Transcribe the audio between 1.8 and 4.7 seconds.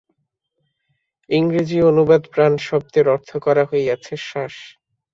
অনুবাদ প্রাণ-শব্দের অর্থ করা হইয়াছে শ্বাস।